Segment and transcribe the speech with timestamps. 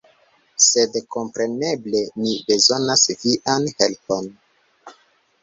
[0.67, 4.33] Sed kompreneble mi bezonas vian helpon!